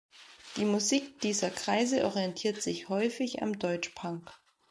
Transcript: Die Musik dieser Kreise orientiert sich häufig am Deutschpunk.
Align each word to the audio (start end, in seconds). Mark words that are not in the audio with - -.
Die 0.57 0.65
Musik 0.65 1.19
dieser 1.21 1.51
Kreise 1.51 2.05
orientiert 2.05 2.59
sich 2.59 2.89
häufig 2.89 3.43
am 3.43 3.59
Deutschpunk. 3.59 4.31